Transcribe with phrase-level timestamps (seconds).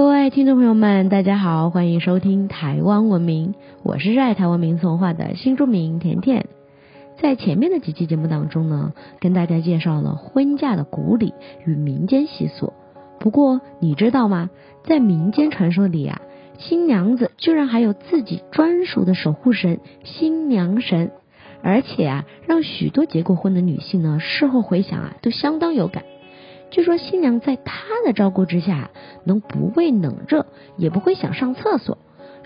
[0.00, 6.46] 各位听众朋友们，大家好，欢迎收听台湾文明，我是热爱台湾民俗文化的新住民甜甜。
[7.20, 11.34] 在前面的几期节目当中呢，跟大家介绍了婚嫁的古礼
[11.66, 12.72] 与民间习俗。
[13.18, 14.48] 不过你知道吗？
[14.84, 16.22] 在民间传说里啊，
[16.56, 21.10] 新娘子居然还有自己专属的守护神——新娘神，
[21.62, 26.04] 而且啊，让许多结过婚的女性呢，事后回想啊，都相当有感。
[26.70, 27.72] 据说新娘在他
[28.06, 28.90] 的照顾之下，
[29.24, 31.98] 能不畏冷热，也不会想上厕所。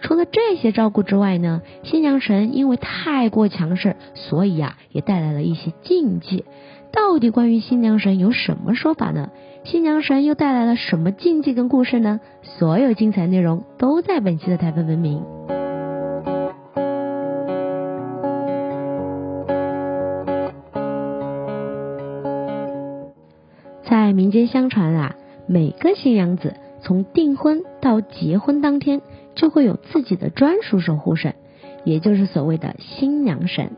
[0.00, 6.44] 除了这些照顾之外呢，新娘神因为太过强势，所以啊，也带来了一些禁忌。
[6.92, 9.30] 到底关于新娘神有什么说法呢？
[9.64, 12.20] 新娘神又带来了什么禁忌跟故事呢？
[12.42, 15.22] 所有精彩内容都在本期的台湾文明。
[24.12, 29.02] 民间相传啊，每个新娘子从订婚到结婚当天，
[29.34, 31.34] 就会有自己的专属守护神，
[31.84, 33.72] 也就是所谓的新娘神。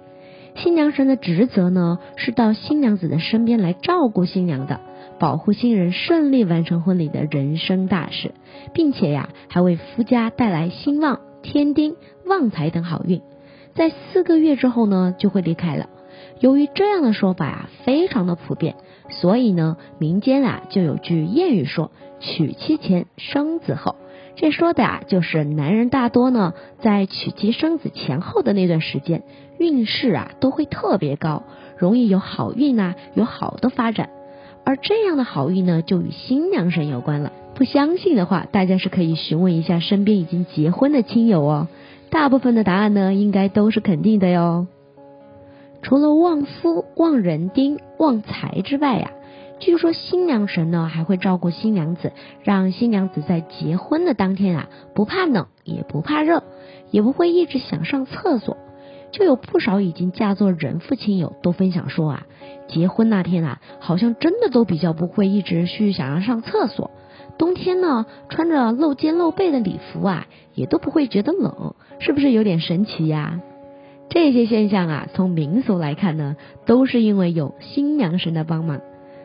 [0.57, 4.81] 新娘神的职责呢，是到新娘子的身边来照顾新娘的，
[5.19, 8.33] 保护新人顺利完成婚礼的人生大事，
[8.73, 13.21] 并且呀，还为夫家带来兴旺、添丁、旺财等好运。
[13.75, 15.89] 在四个月之后呢，就会离开了。
[16.41, 18.75] 由于这样的说法啊，非常的普遍，
[19.09, 21.91] 所以呢，民间啊就有句谚语说
[22.21, 23.97] ：“娶妻前生子后。”
[24.37, 29.23] 这说的啊，就是男人大多呢，在娶妻生子前后的那段时间，
[29.59, 31.45] 运势啊都会特别高，
[31.79, 34.11] 容易有好运呐，有好的发展。
[34.65, 37.31] 而这样的好运呢，就与新娘神有关了。
[37.55, 41.69] 不相信的话，大家是可以询问一下身边已经结婚的亲友哦。
[42.11, 44.67] 大部分的答案呢，应该都是肯定的哟。
[45.85, 49.13] 除了旺夫、旺人丁、旺财之外呀。
[49.61, 52.13] 据说新娘神呢还会照顾新娘子，
[52.43, 56.43] 让新娘子在结婚的当天啊不怕冷也不怕热，
[56.91, 58.57] 也不会一直想上厕所。
[59.13, 62.27] 就有不少已经嫁作人妇亲友都分享说啊，
[62.67, 66.91] 结婚那天啊好像真的都比较不会一直去想要上厕所。
[67.39, 73.41] 冬天呢穿着露肩露背的礼服啊也都不会觉得冷，是不是有点神奇呀？
[74.09, 78.81] 这些现象啊从民俗来看呢，都是因为有新娘神的帮忙。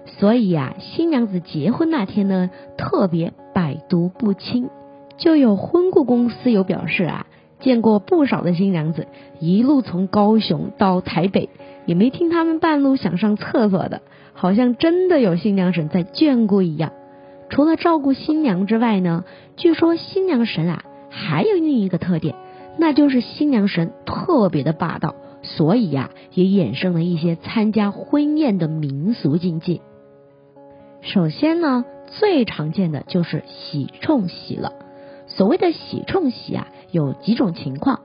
[0.06, 4.70] 所以呀，新娘子结婚那天呢，特别百毒不侵。
[5.18, 7.28] 就有婚顾公司有表示啊，
[7.60, 9.08] 见过不少的新娘子，
[9.40, 11.50] 一路从高雄到台北，
[11.86, 14.02] 也没听他们半路想上厕所的，
[14.34, 16.94] 好像真的有新娘神在眷顾一样。
[17.50, 19.26] 除了照顾新娘之外呢，
[19.58, 22.36] 据说新娘神啊还有另一个特点，
[22.80, 29.82] 那就是新娘神特别的霸道，所以呀，也衍生了一些参加婚宴的民俗禁忌。
[31.02, 34.72] 首先呢，最常见的就是喜冲喜了。
[35.28, 38.00] 所谓的喜冲喜啊，有几种情况。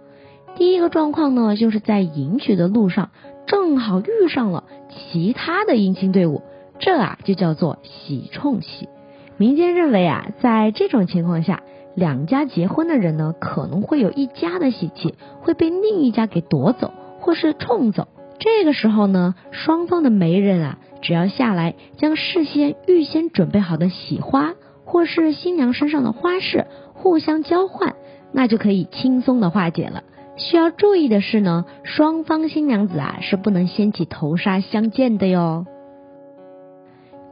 [0.57, 3.11] 第一个状况呢，就是在迎娶的路上，
[3.47, 6.43] 正好遇上了其他的迎亲队伍，
[6.81, 8.89] 这啊就叫做喜冲喜。
[9.37, 11.63] 民间认为啊，在这种情况下，
[11.95, 18.09] 两家结婚的人呢，可能会有一家的喜气会被另一家给夺走，或是冲走。
[18.39, 20.79] 这个时候呢，双方的媒人啊。
[21.01, 24.55] 只要下来，将事先预先准备好的喜花，
[24.87, 27.95] 或是新娘身上的花饰互相交换，
[28.33, 30.03] 那就可以轻松的化解了。
[30.37, 35.67] 需要注意的是呢，双方新娘子啊是不能掀起头纱相见的哟。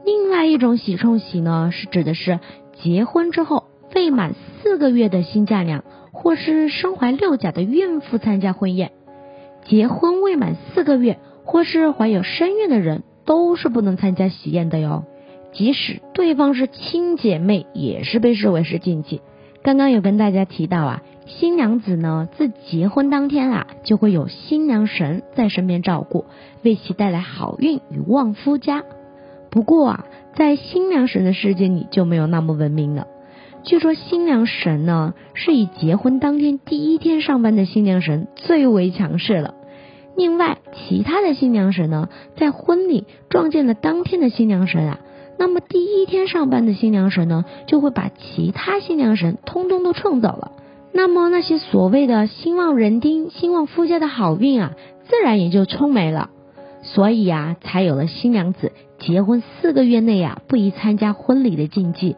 [0.05, 2.39] 另外一种喜冲喜呢，是指的是
[2.73, 3.63] 结婚之后
[3.95, 4.35] 未满
[4.73, 8.91] 四个月的新嫁娘，或是身怀六甲的孕妇参加婚宴。
[9.65, 13.03] 结婚未满四个月或是怀有身孕的人。
[13.23, 15.03] 都是不能参加喜宴的哟，
[15.53, 19.21] 即使对方是亲姐妹，也是被视为是禁忌。
[19.61, 26.25] 刚刚有跟大家提到啊，新娘子呢自结婚当天啊，就会有新娘神在身边照顾，
[26.63, 28.83] 为其带来好运与旺夫家。
[29.51, 30.05] 不过啊，
[30.35, 33.07] 在新娘神的世界里就没有那么文明了。
[33.63, 39.53] 据说新娘神呢，是以结婚当天第一天上班的新娘神最为强势了。
[40.17, 44.99] 另外，其他的新娘神呢，在婚礼撞见了当天的新娘神啊，
[45.39, 50.51] 那么第一天上班的新娘神呢，就会把其他新娘神通通都冲走了。
[50.91, 54.73] 那么那些所谓的兴旺人丁、兴旺夫家的好运啊，
[55.07, 56.31] 自然也就冲没了。
[56.81, 62.17] 所以啊，才有了新娘子结婚四个月内啊，不宜参加婚礼的禁忌。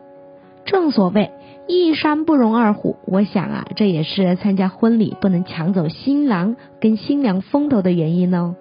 [0.66, 1.30] 正所谓。
[1.68, 8.56] 一山不容二虎，我想啊，这也是参加婚礼不能抢走新郎跟新娘风头的原因哦。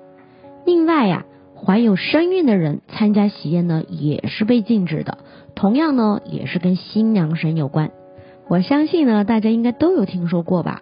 [0.64, 5.18] 另外呀，怀有身孕的人参加喜宴呢，也是被禁止的。
[5.54, 7.90] 同样呢，也是跟新娘神有关。
[8.48, 10.80] 我相信呢，大家应该都有听说过吧？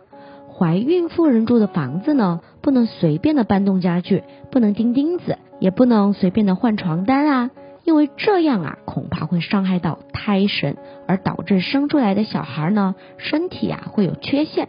[0.56, 4.22] 怀孕妇人住的房子呢，不能随便的搬动家具，
[4.52, 7.50] 不能钉钉子，也不能随便的换床单啊，
[7.82, 10.76] 因为这样啊，恐怕会伤害到胎神，
[11.12, 14.68] 而导致生出来的小孩呢，身体啊会有缺陷。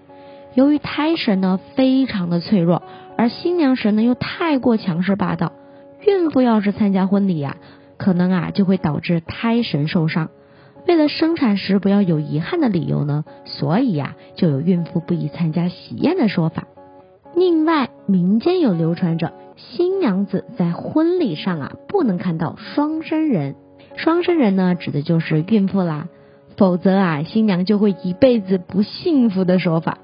[0.56, 2.84] 由于胎神呢非常的脆弱，
[3.18, 5.54] 而新娘神呢又太过强势霸道，
[6.06, 7.56] 孕妇要是参加婚礼呀，
[7.96, 10.32] 可能啊就会导致胎神受伤。
[10.86, 16.68] 为了生产时不要有遗憾的理由呢，所以呀就有孕妇不宜参加喜宴的说法。
[17.34, 23.56] 另外，民间有流传着新娘子在婚礼上啊不能看到双生人，
[23.96, 26.10] 双生人呢指的就是孕妇啦，
[26.58, 29.98] 否则啊新娘就会一辈子不幸福的说法。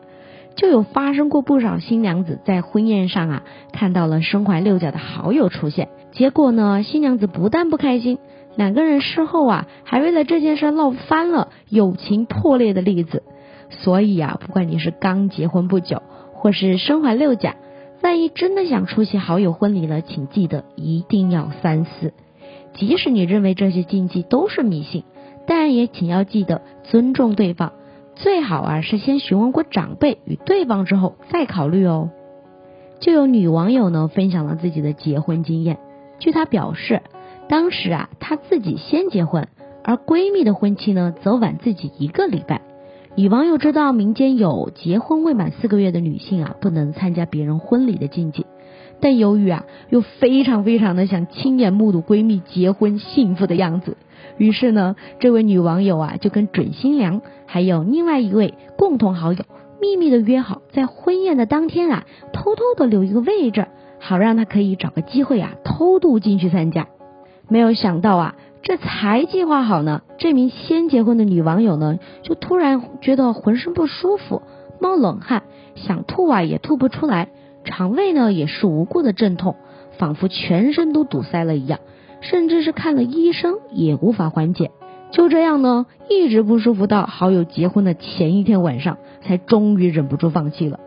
[0.56, 8.18] 就有发生过不少新娘子在婚宴上啊看到了身怀六甲的好友出现，结果呢新娘子不但不开心，
[8.58, 13.24] 两个人事后啊还为了这件事闹翻了，友情破裂的例子。
[13.70, 16.02] 所以啊，不管你是刚结婚不久，
[16.34, 17.56] 或是身怀六甲，
[18.02, 22.12] 万一真的想出席好友婚礼了，请记得一定要三思。
[22.74, 25.04] 即使你认为这些禁忌都是迷信，
[25.50, 27.74] 但也请要记得尊重对方。
[28.14, 32.12] 最好啊是先询问过长辈与对方之后再考虑哦。
[33.00, 35.80] 就有女网友呢分享了自己的结婚经验，
[36.20, 37.02] 据她表示，
[37.48, 39.48] 当时啊她自己先结婚，
[39.84, 42.62] 而闺蜜的婚期呢则晚自己一个礼拜。
[43.16, 48.46] 女网友知道民间有结婚未满四个月的女性啊不能参加别人婚礼的禁忌，
[49.02, 53.98] 但由于啊又非常非常的想亲眼目睹闺蜜结婚幸福的样子。
[54.38, 59.44] 于是呢，这位女网友啊，就跟准新娘还有另外一位共同好友
[59.82, 63.68] 秘密的约好，在婚宴的当天啊，偷偷的留一个位置，
[64.00, 66.88] 好让她可以找个机会啊，偷渡进去参加。
[67.48, 74.42] 没有想到啊，这才计划好呢，这名先结婚的女网友呢，就突然觉得浑身不舒服，
[74.80, 75.44] 冒冷汗，
[75.76, 77.30] 想吐啊也吐不出来，
[77.64, 79.56] 肠胃呢也是无故的阵痛，
[79.98, 81.80] 仿佛全身都堵塞了一样。
[82.22, 84.72] 甚至是看了医生也无法缓解，
[85.12, 90.80] 就这样呢，一直不舒服到好友结婚的前一天晚上，才终于忍不住放弃了。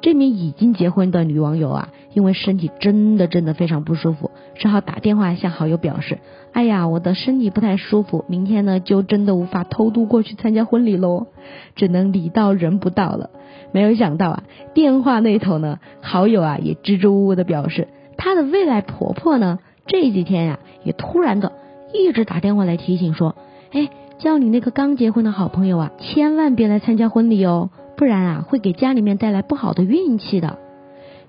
[0.00, 6.18] 这名已经结婚的女网友啊，因为身体真的真的非常不舒服，只好打电话向好友表示
[6.54, 11.26] ：“哎呀，我的身体不太舒服，明天呢就真的无法偷渡过去参加婚礼喽，
[11.74, 13.30] 只能礼到人不到了。”
[13.72, 14.42] 没有想到啊，
[14.72, 19.58] 电话那头呢，好友啊也支支吾吾的表示，她的未来婆婆呢。
[19.90, 21.52] 这几天呀，也突然的
[21.92, 23.34] 一直打电话来提醒说，
[23.72, 23.88] 哎，
[24.18, 30.58] 叫你那个刚结婚的好朋友啊，千万别来参加婚礼哦，不然啊，会给家里面带来不好的运气的。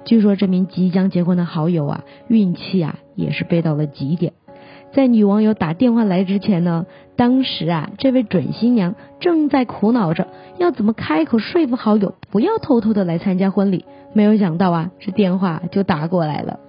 [0.05, 4.33] 据说这名即将结婚的好友啊，运气啊也是背到了极点。
[4.91, 16.59] 在女网友打电话来之前呢，当时啊，这位准新娘正在苦恼着要怎么开口说服好友不要偷偷的来参加婚礼，没有想到啊，这电话就打过来了。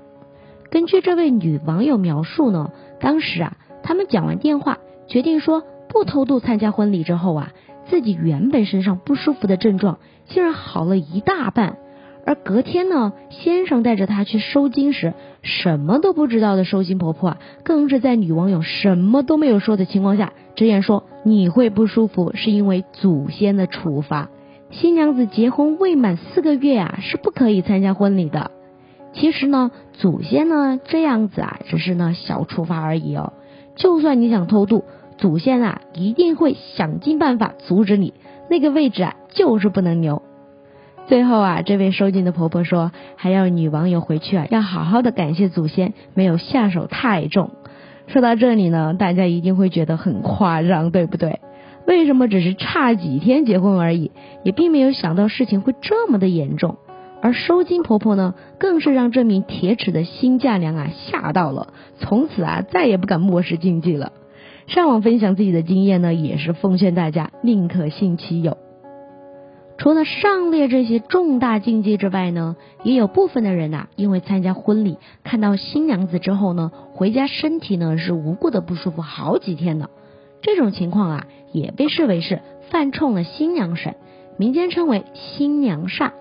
[0.70, 7.52] 根据这位女网友描述呢，当时啊，他们讲完电话，决定说不偷渡参加婚礼之后啊，
[7.86, 11.78] 自己原本身上不舒服的症状竟然好了一大半。
[12.24, 24.28] 而隔天呢，先生带着她去收金时，什么都不知道的收金婆婆啊，更是在女网友什么都没有说的情况下，直言说你会不舒服是因为祖先的处罚。
[24.70, 28.52] 新娘子结婚未满四个月啊，是不可以参加婚礼的。
[29.12, 33.34] 其实呢，祖先呢这样子啊，只是呢小处罚而已哦。
[33.76, 34.84] 就算你想偷渡，
[35.18, 38.14] 祖先啊一定会想尽办法阻止你。
[38.48, 40.22] 那个位置啊就是不能留。
[41.06, 47.50] 最后啊，这位收金的婆婆说，还要女网友回去啊，要好好的感谢祖先没有下手太重。
[48.06, 51.40] 说到这里呢，大家一定会觉得很夸张，对不对？
[51.86, 54.12] 为什么只是差几天结婚而已，
[54.44, 56.78] 也并没有想到事情会这么的严重？
[57.22, 64.12] 而收金婆婆呢，更是让这名铁齿的新嫁娘啊吓到了，从此啊再也不敢漠视禁忌了。
[64.66, 68.56] 上网分享自己的经验呢，也是奉劝大家宁可信其有。
[69.76, 79.90] 除了上列这些重大禁忌之外呢，也有部分的人呐，因为参加婚礼看到新娘子之后呢，回家身体呢是无故的不舒服好几天的。
[80.42, 83.96] 这种情况啊，也被视为是犯冲了新娘神，
[84.36, 86.12] 民间称为新娘煞。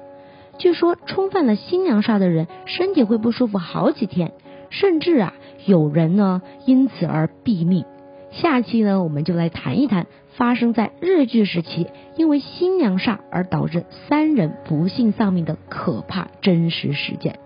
[0.60, 4.34] 据说冲犯了新娘煞的人，身体会不舒服好几天，
[4.70, 5.34] 甚至啊，
[5.66, 7.86] 有人呢因此而毙命。
[8.32, 11.88] 下期呢，我们就来谈一谈发生在日据时期，
[12.18, 17.40] 因为新娘煞而导致三人不幸丧命的可怕真实事件。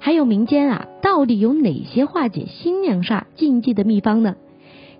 [0.00, 4.34] 还有民间啊，到底有哪些化解新娘煞禁忌的秘方呢？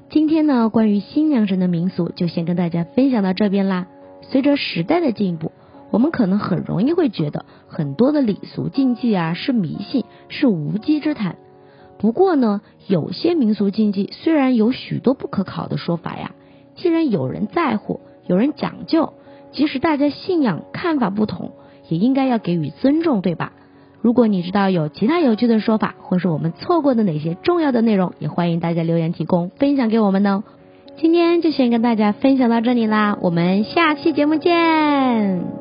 [0.08, 3.88] 今天呢，关于新娘神的民俗就先跟大家分享到这边啦。
[4.22, 5.50] 随着时代的进步，
[5.90, 11.36] 我们可能很容易会觉得很多的礼俗禁忌啊是迷信，是无稽之谈。
[11.98, 16.32] 不过呢，有些民俗禁忌虽然有许多不可考的说法呀，
[16.74, 19.14] 既然有人在乎，有人讲究，
[19.52, 21.52] 即使大家信仰看法不同，
[21.88, 23.52] 也应该要给予尊重，对吧？
[24.02, 30.44] 如果你知道有其他有趣的说法，或是我们错过的哪些重要的内容，也欢迎大家留言提供分享给我们呢。
[30.98, 35.55] 今天就先跟大家分享到这里啦，我们下期节目见。